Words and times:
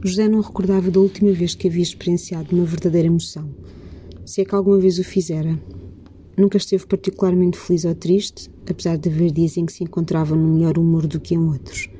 José 0.00 0.28
não 0.28 0.40
recordava 0.40 0.92
da 0.92 1.00
última 1.00 1.32
vez 1.32 1.56
que 1.56 1.66
havia 1.66 1.82
experienciado 1.82 2.54
uma 2.54 2.64
verdadeira 2.64 3.08
emoção, 3.08 3.50
se 4.24 4.40
é 4.40 4.44
que 4.44 4.54
alguma 4.54 4.78
vez 4.78 4.96
o 5.00 5.04
fizera. 5.04 5.60
Nunca 6.36 6.56
esteve 6.56 6.86
particularmente 6.86 7.58
feliz 7.58 7.84
ou 7.84 7.96
triste, 7.96 8.48
apesar 8.70 8.96
de 8.96 9.08
haver 9.08 9.32
dias 9.32 9.56
em 9.56 9.66
que 9.66 9.72
se 9.72 9.82
encontrava 9.82 10.36
num 10.36 10.54
melhor 10.54 10.78
humor 10.78 11.04
do 11.04 11.18
que 11.18 11.34
em 11.34 11.38
outros. 11.38 11.90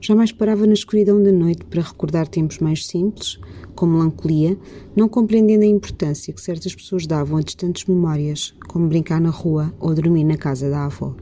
Jamais 0.00 0.32
parava 0.32 0.66
na 0.66 0.72
escuridão 0.72 1.22
da 1.22 1.30
noite 1.30 1.64
para 1.66 1.82
recordar 1.82 2.26
tempos 2.26 2.58
mais 2.58 2.84
simples, 2.84 3.38
com 3.76 3.86
melancolia, 3.86 4.58
não 4.96 5.08
compreendendo 5.08 5.62
a 5.62 5.68
importância 5.68 6.32
que 6.32 6.40
certas 6.40 6.74
pessoas 6.74 7.06
davam 7.06 7.38
a 7.38 7.42
distantes 7.42 7.84
memórias, 7.84 8.54
como 8.66 8.88
brincar 8.88 9.20
na 9.20 9.30
rua 9.30 9.72
ou 9.78 9.94
dormir 9.94 10.24
na 10.24 10.36
casa 10.36 10.68
da 10.68 10.86
avó. 10.86 11.14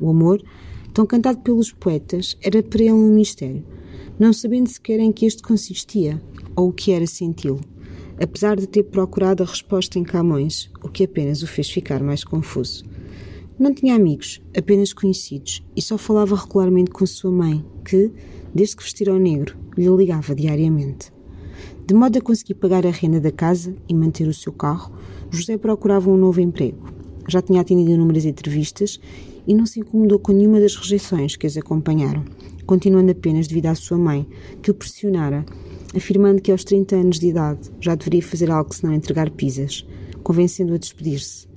O 0.00 0.10
amor, 0.10 0.40
tão 0.94 1.04
cantado 1.04 1.40
pelos 1.40 1.72
poetas, 1.72 2.38
era 2.40 2.62
para 2.62 2.82
ele 2.82 2.92
um 2.92 3.12
mistério, 3.12 3.64
não 4.20 4.34
sabendo 4.34 4.68
sequer 4.68 5.00
em 5.00 5.10
que 5.10 5.24
este 5.24 5.42
consistia 5.42 6.20
ou 6.54 6.68
o 6.68 6.72
que 6.74 6.92
era 6.92 7.06
senti-lo, 7.06 7.58
apesar 8.22 8.54
de 8.54 8.66
ter 8.66 8.82
procurado 8.82 9.42
a 9.42 9.46
resposta 9.46 9.98
em 9.98 10.04
Camões, 10.04 10.70
o 10.84 10.90
que 10.90 11.04
apenas 11.04 11.42
o 11.42 11.46
fez 11.46 11.70
ficar 11.70 12.02
mais 12.02 12.22
confuso. 12.22 12.84
Não 13.58 13.72
tinha 13.72 13.94
amigos, 13.94 14.42
apenas 14.54 14.92
conhecidos, 14.92 15.64
e 15.74 15.80
só 15.80 15.96
falava 15.96 16.36
regularmente 16.36 16.90
com 16.90 17.06
sua 17.06 17.30
mãe, 17.30 17.64
que, 17.82 18.12
desde 18.54 18.76
que 18.76 18.82
vestira 18.82 19.14
o 19.14 19.18
negro, 19.18 19.56
lhe 19.74 19.88
ligava 19.88 20.34
diariamente. 20.34 21.10
De 21.86 21.94
modo 21.94 22.18
a 22.18 22.20
conseguir 22.20 22.54
pagar 22.54 22.86
a 22.86 22.90
renda 22.90 23.20
da 23.20 23.32
casa 23.32 23.74
e 23.88 23.94
manter 23.94 24.28
o 24.28 24.34
seu 24.34 24.52
carro, 24.52 24.92
José 25.30 25.56
procurava 25.56 26.10
um 26.10 26.16
novo 26.18 26.42
emprego. 26.42 26.99
Já 27.30 27.40
tinha 27.40 27.60
atendido 27.60 27.92
inúmeras 27.92 28.24
entrevistas 28.24 28.98
e 29.46 29.54
não 29.54 29.64
se 29.64 29.78
incomodou 29.78 30.18
com 30.18 30.32
nenhuma 30.32 30.58
das 30.58 30.74
rejeições 30.74 31.36
que 31.36 31.46
as 31.46 31.56
acompanharam, 31.56 32.24
continuando 32.66 33.12
apenas 33.12 33.46
devido 33.46 33.66
à 33.66 33.74
sua 33.76 33.96
mãe, 33.96 34.26
que 34.60 34.68
o 34.68 34.74
pressionara, 34.74 35.46
afirmando 35.94 36.42
que 36.42 36.50
aos 36.50 36.64
30 36.64 36.96
anos 36.96 37.20
de 37.20 37.28
idade 37.28 37.70
já 37.80 37.94
deveria 37.94 38.20
fazer 38.20 38.50
algo 38.50 38.74
senão 38.74 38.92
entregar 38.92 39.30
pizzas, 39.30 39.86
convencendo-o 40.24 40.74
a 40.74 40.78
despedir-se. 40.78 41.48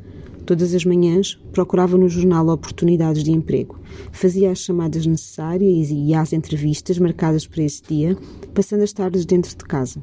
Todas 0.45 0.75
as 0.75 0.85
manhãs 0.85 1.39
procurava 1.51 1.97
no 1.97 2.07
jornal 2.07 2.47
oportunidades 2.49 3.23
de 3.23 3.31
emprego, 3.31 3.79
fazia 4.11 4.51
as 4.51 4.59
chamadas 4.59 5.07
necessárias 5.07 5.89
e 5.89 5.95
ia 5.95 6.21
às 6.21 6.33
entrevistas 6.33 6.99
marcadas 6.99 7.47
para 7.47 7.63
esse 7.63 7.81
dia, 7.81 8.15
passando 8.53 8.83
as 8.83 8.93
tardes 8.93 9.25
dentro 9.25 9.49
de 9.49 9.65
casa 9.65 9.99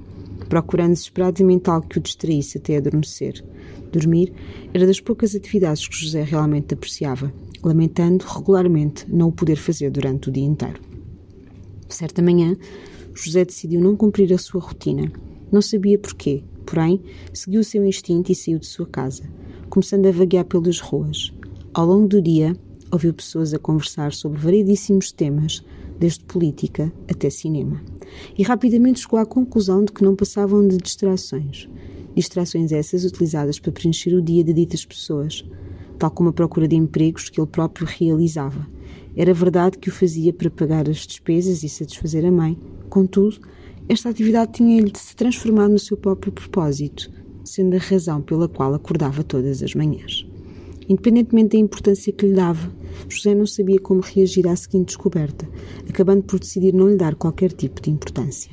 procurando 0.51 0.91
desesperadamente 0.91 1.71
algo 1.71 1.87
que 1.87 1.97
o 1.97 2.03
distraísse 2.03 2.59
até 2.59 2.77
adormecer. 2.77 3.43
Dormir 3.93 4.33
era 4.75 4.85
das 4.85 5.01
poucas 5.01 5.35
atividades 5.35 5.87
que 5.87 5.97
José 5.97 6.25
realmente 6.25 6.75
apreciava, 6.75 7.33
lamentando 7.63 8.25
regularmente 8.27 9.07
não 9.09 9.29
o 9.29 9.33
poder 9.33 9.57
fazer 9.57 9.91
durante 9.91 10.29
o 10.29 10.33
dia 10.33 10.45
inteiro. 10.45 10.81
Certa 11.89 12.21
manhã, 12.21 12.57
José 13.15 13.45
decidiu 13.45 13.81
não 13.81 13.97
cumprir 13.97 14.33
a 14.33 14.39
sua 14.39 14.61
rotina. 14.61 15.11
Não 15.53 15.63
sabia 15.63 15.99
porquê, 15.99 16.43
porém, 16.67 17.01
seguiu 17.33 17.61
o 17.61 17.65
seu 17.65 17.85
instinto 17.85 18.33
e 18.33 18.35
saiu 18.35 18.59
de 18.59 18.67
sua 18.67 18.87
casa, 18.87 19.23
começando 19.69 20.07
a 20.07 20.13
vaguear 20.13 20.45
pelas 20.45 20.81
ruas. 20.81 21.33
Ao 21.73 21.87
longo 21.87 22.09
do 22.09 22.21
dia, 22.21 22.57
ouviu 22.91 23.15
pessoas 23.15 23.55
a 23.55 23.59
conversar 23.59 24.13
sobre 24.13 24.41
variedíssimos 24.41 25.13
temas, 25.13 25.65
desde 26.01 26.25
política 26.25 26.91
até 27.09 27.29
cinema. 27.29 27.81
E 28.37 28.43
rapidamente 28.43 29.01
chegou 29.01 29.21
à 29.21 29.27
conclusão 29.27 29.85
de 29.85 29.93
que 29.93 30.03
não 30.03 30.17
passavam 30.17 30.67
de 30.67 30.79
distrações. 30.79 31.69
Distrações 32.17 32.73
essas 32.73 33.05
utilizadas 33.05 33.61
para 33.61 33.71
preencher 33.71 34.15
o 34.15 34.23
dia 34.23 34.43
de 34.43 34.53
ditas 34.53 34.85
pessoas, 34.85 35.45
tal 35.99 36.11
como 36.11 36.31
a 36.31 36.33
procura 36.33 36.67
de 36.67 36.75
empregos 36.75 37.29
que 37.29 37.39
ele 37.39 37.47
próprio 37.47 37.87
realizava. 37.87 38.67
Era 39.15 39.35
verdade 39.35 39.79
que 39.79 39.91
o 39.91 39.93
fazia 39.93 40.33
para 40.33 40.51
pagar 40.51 40.89
as 40.89 41.07
despesas 41.07 41.63
e 41.63 41.69
satisfazer 41.69 42.25
a 42.25 42.33
mãe, 42.33 42.59
contudo, 42.89 43.39
esta 43.89 44.09
atividade 44.09 44.53
tinha-lhe 44.53 44.91
de 44.91 44.99
se 44.99 45.15
transformar 45.15 45.69
no 45.69 45.79
seu 45.79 45.97
próprio 45.97 46.33
propósito, 46.33 47.11
sendo 47.45 47.77
a 47.77 47.79
razão 47.79 48.23
pela 48.23 48.49
qual 48.49 48.73
acordava 48.73 49.23
todas 49.23 49.63
as 49.63 49.75
manhãs. 49.75 50.30
Independentemente 50.91 51.57
da 51.57 51.59
importância 51.59 52.13
que 52.13 52.27
lhe 52.27 52.35
dava, 52.35 52.69
José 53.09 53.33
não 53.33 53.47
sabia 53.47 53.79
como 53.79 54.01
reagir 54.01 54.49
à 54.49 54.57
seguinte 54.57 54.87
descoberta, 54.87 55.49
acabando 55.89 56.25
por 56.25 56.41
decidir 56.41 56.75
não 56.75 56.89
lhe 56.89 56.97
dar 56.97 57.15
qualquer 57.15 57.53
tipo 57.53 57.81
de 57.81 57.93
importância. 57.93 58.51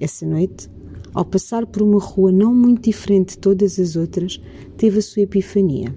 Essa 0.00 0.24
noite, 0.24 0.70
ao 1.12 1.26
passar 1.26 1.66
por 1.66 1.82
uma 1.82 2.00
rua 2.00 2.32
não 2.32 2.54
muito 2.54 2.84
diferente 2.84 3.32
de 3.32 3.38
todas 3.38 3.78
as 3.78 3.96
outras, 3.96 4.40
teve 4.78 5.00
a 5.00 5.02
sua 5.02 5.24
epifania. 5.24 5.94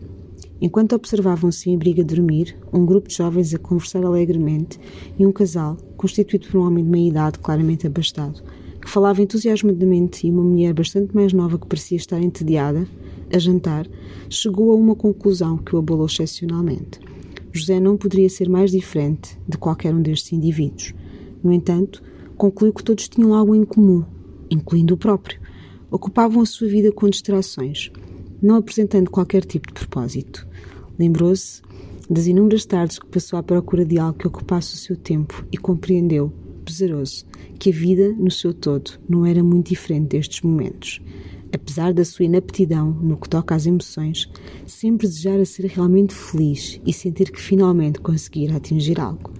Enquanto 0.59 0.91
observavam-se 0.91 1.69
em 1.69 1.77
briga 1.77 2.03
dormir, 2.03 2.57
um 2.73 2.85
grupo 2.85 3.07
de 3.07 3.15
jovens 3.15 3.53
a 3.53 3.57
conversar 3.57 4.03
alegremente 4.03 4.77
e 5.17 5.25
um 5.25 5.31
casal, 5.31 5.77
constituído 5.95 6.49
por 6.49 6.57
um 6.59 6.67
homem 6.67 6.83
de 6.83 6.89
meia 6.89 7.07
idade 7.07 7.39
claramente 7.39 7.87
abastado, 7.87 8.43
que 8.81 8.89
falava 8.89 9.21
entusiasmadamente 9.21 10.27
e 10.27 10.31
uma 10.31 10.43
mulher 10.43 10.73
bastante 10.73 11.15
mais 11.15 11.31
nova 11.31 11.57
que 11.57 11.65
parecia 11.65 11.95
estar 11.95 12.21
entediada, 12.21 12.85
a 13.33 13.39
jantar, 13.39 13.87
chegou 14.29 14.71
a 14.71 14.75
uma 14.75 14.95
conclusão 14.95 15.57
que 15.57 15.75
o 15.75 15.79
abalou 15.79 16.05
excepcionalmente. 16.05 16.99
José 17.51 17.79
não 17.79 17.97
poderia 17.97 18.29
ser 18.29 18.47
mais 18.47 18.71
diferente 18.71 19.37
de 19.47 19.57
qualquer 19.57 19.93
um 19.93 20.01
destes 20.01 20.33
indivíduos. 20.33 20.93
No 21.43 21.51
entanto, 21.51 22.01
concluiu 22.37 22.73
que 22.73 22.83
todos 22.83 23.09
tinham 23.09 23.33
algo 23.33 23.55
em 23.55 23.65
comum, 23.65 24.03
incluindo 24.49 24.93
o 24.93 24.97
próprio. 24.97 25.39
Ocupavam 25.91 26.41
a 26.41 26.45
sua 26.45 26.67
vida 26.67 26.91
com 26.91 27.09
distrações, 27.09 27.91
não 28.41 28.55
apresentando 28.55 29.09
qualquer 29.09 29.45
tipo 29.45 29.67
de 29.67 29.73
propósito. 29.73 30.47
Lembrou-se 30.97 31.61
das 32.09 32.27
inúmeras 32.27 32.65
tardes 32.65 32.99
que 32.99 33.07
passou 33.07 33.37
à 33.37 33.43
procura 33.43 33.85
de 33.85 33.97
algo 33.97 34.17
que 34.17 34.27
ocupasse 34.27 34.75
o 34.75 34.77
seu 34.77 34.95
tempo 34.95 35.45
e 35.51 35.57
compreendeu, 35.57 36.31
pesaroso, 36.65 37.25
que 37.59 37.69
a 37.69 37.73
vida, 37.73 38.13
no 38.13 38.31
seu 38.31 38.53
todo, 38.53 38.91
não 39.07 39.25
era 39.25 39.43
muito 39.43 39.69
diferente 39.69 40.09
destes 40.09 40.41
momentos 40.41 41.01
apesar 41.53 41.93
da 41.93 42.03
sua 42.03 42.25
inaptidão 42.25 42.91
no 42.91 43.15
que 43.15 43.29
toca 43.29 43.53
às 43.53 43.65
emoções, 43.65 44.29
sempre 44.65 45.07
desejara 45.07 45.45
ser 45.45 45.67
realmente 45.67 46.13
feliz 46.13 46.81
e 46.85 46.91
sentir 46.91 47.31
que 47.31 47.39
finalmente 47.39 48.01
conseguira 48.01 48.57
atingir 48.57 48.99
algo. 48.99 49.31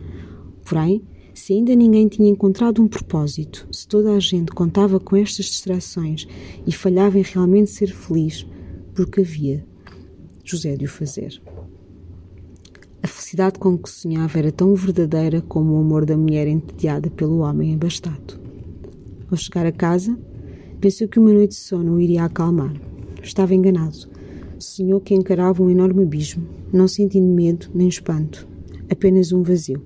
Porém, 0.63 1.01
se 1.34 1.53
ainda 1.53 1.74
ninguém 1.75 2.07
tinha 2.07 2.29
encontrado 2.29 2.81
um 2.81 2.88
propósito, 2.88 3.68
se 3.72 3.88
toda 3.88 4.13
a 4.13 4.19
gente 4.19 4.51
contava 4.51 5.00
com 5.00 5.16
estas 5.16 5.47
distrações 5.47 6.28
e 6.68 6.72
falhava 6.72 7.18
em 7.18 7.24
realmente 7.24 7.72
ser 7.72 7.91
feliz, 7.91 8.45
porque 8.94 9.22
havia 9.22 9.66
José 10.44 10.75
de 10.75 10.85
o 10.85 10.90
fazer. 10.90 11.41
A 13.01 13.07
felicidade 13.07 13.57
com 13.57 13.78
que 13.78 13.90
sonhava 13.90 14.38
era 14.38 14.51
tão 14.51 14.75
verdadeira 14.75 15.41
como 15.41 15.74
o 15.74 15.81
amor 15.81 16.06
da 16.06 16.16
mulher 16.16 16.47
entediada 16.47 17.09
pelo 17.09 17.40
homem 17.40 17.74
abastado. 17.74 18.40
Ao 19.31 19.35
chegar 19.35 19.66
a 19.66 19.72
casa, 19.72 20.18
Pensou 20.83 21.07
que 21.07 21.17
uma 21.17 21.31
noite 21.31 21.51
de 21.51 21.55
sono 21.55 21.94
o 21.94 21.99
iria 22.01 22.25
acalmar. 22.25 22.73
Estava 23.23 23.55
enganado. 23.55 23.99
Sonhou 24.59 24.99
que 24.99 25.16
encarava 25.16 25.63
um 25.63 25.69
enorme 25.69 26.03
abismo, 26.03 26.45
não 26.73 26.89
sentindo 26.89 27.25
medo 27.25 27.67
nem 27.73 27.88
espanto, 27.88 28.45
apenas 28.91 29.31
um 29.31 29.41
vazio. 29.44 29.81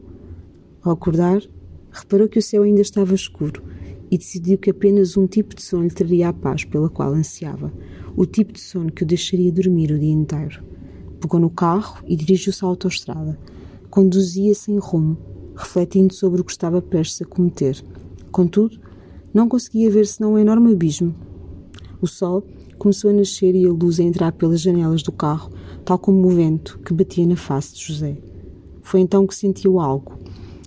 Ao 0.82 0.94
acordar, 0.94 1.44
reparou 1.92 2.28
que 2.28 2.40
o 2.40 2.42
céu 2.42 2.64
ainda 2.64 2.82
estava 2.82 3.14
escuro 3.14 3.62
e 4.10 4.18
decidiu 4.18 4.58
que 4.58 4.72
apenas 4.72 5.16
um 5.16 5.28
tipo 5.28 5.54
de 5.54 5.62
sono 5.62 5.84
lhe 5.84 5.92
traria 5.92 6.30
a 6.30 6.34
paz 6.34 6.66
pela 6.66 6.90
qual 6.90 7.14
ansiava, 7.14 7.72
o 8.16 8.26
tipo 8.26 8.52
de 8.52 8.60
sono 8.60 8.92
que 8.92 9.04
o 9.04 9.06
deixaria 9.06 9.52
dormir 9.52 9.92
o 9.92 10.00
dia 10.00 10.12
inteiro. 10.12 10.64
Pegou 11.22 11.40
no 11.40 11.52
carro 11.52 12.04
e 12.08 12.16
dirigiu-se 12.16 12.66
à 12.66 12.68
autoestrada. 12.68 13.38
Conduzia 13.92 14.56
sem 14.56 14.80
rumo, 14.80 15.16
refletindo 15.56 16.12
sobre 16.16 16.42
o 16.42 16.44
que 16.44 16.52
estava 16.52 16.82
prestes 16.82 17.22
a 17.22 17.26
cometer. 17.26 17.86
Contudo, 18.32 18.87
não 19.38 19.48
conseguia 19.48 19.92
ver 19.92 20.08
senão 20.08 20.34
um 20.34 20.40
enorme 20.40 20.74
abismo. 20.74 21.14
O 22.02 22.08
sol 22.08 22.44
começou 22.80 23.12
a 23.12 23.14
nascer 23.14 23.54
e 23.54 23.68
a 23.68 23.72
luz 23.72 24.00
a 24.00 24.04
entrar 24.04 24.32
pelas 24.32 24.60
janelas 24.60 25.04
do 25.04 25.12
carro, 25.12 25.52
tal 25.86 26.00
como 26.00 26.28
o 26.28 26.32
vento 26.32 26.80
que 26.80 26.92
batia 26.92 27.28
na 27.28 27.36
face 27.36 27.76
de 27.76 27.86
José. 27.86 28.18
Foi 28.82 29.00
então 29.00 29.28
que 29.28 29.36
sentiu 29.36 29.80
algo. 29.80 30.18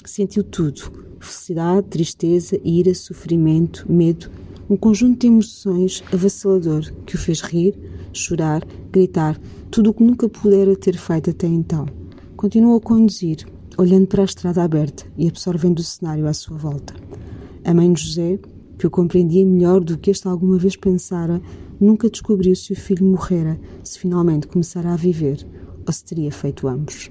Sentiu 0.04 0.44
tudo: 0.44 0.82
felicidade, 1.18 1.88
tristeza, 1.88 2.60
ira, 2.64 2.94
sofrimento, 2.94 3.90
medo, 3.90 4.30
um 4.68 4.76
conjunto 4.76 5.18
de 5.18 5.26
emoções 5.26 6.04
avassalador 6.12 6.92
que 7.04 7.16
o 7.16 7.18
fez 7.18 7.40
rir, 7.40 7.76
chorar, 8.12 8.64
gritar, 8.92 9.36
tudo 9.68 9.90
o 9.90 9.94
que 9.94 10.04
nunca 10.04 10.28
pudera 10.28 10.76
ter 10.76 10.96
feito 10.96 11.30
até 11.30 11.48
então. 11.48 11.86
Continuou 12.36 12.76
a 12.76 12.80
conduzir, 12.80 13.44
olhando 13.76 14.06
para 14.06 14.22
a 14.22 14.26
estrada 14.26 14.62
aberta 14.62 15.06
e 15.18 15.26
absorvendo 15.26 15.80
o 15.80 15.82
cenário 15.82 16.28
à 16.28 16.32
sua 16.32 16.56
volta. 16.56 16.94
A 17.64 17.74
mãe 17.74 17.92
de 17.92 18.00
José 18.00 18.38
que 18.80 18.86
o 18.86 18.90
compreendia 18.90 19.44
melhor 19.44 19.84
do 19.84 19.98
que 19.98 20.10
este 20.10 20.26
alguma 20.26 20.56
vez 20.56 20.74
pensara, 20.74 21.42
nunca 21.78 22.08
descobriu 22.08 22.56
se 22.56 22.72
o 22.72 22.76
filho 22.76 23.04
morrera, 23.04 23.60
se 23.84 23.98
finalmente 23.98 24.46
começara 24.46 24.94
a 24.94 24.96
viver, 24.96 25.46
ou 25.86 25.92
se 25.92 26.02
teria 26.02 26.32
feito 26.32 26.66
ambos. 26.66 27.10